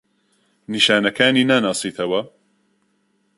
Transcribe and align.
نیشانەکانی 0.71 1.43
ناناسیتەوە؟ 1.49 2.21